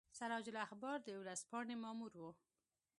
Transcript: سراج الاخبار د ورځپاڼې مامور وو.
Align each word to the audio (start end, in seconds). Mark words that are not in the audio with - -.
سراج 0.17 0.45
الاخبار 0.51 0.97
د 1.03 1.09
ورځپاڼې 1.21 1.75
مامور 1.83 2.11
وو. 2.21 2.31